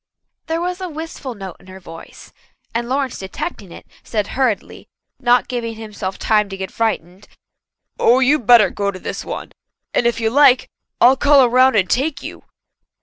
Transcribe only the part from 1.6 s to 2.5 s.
her voice,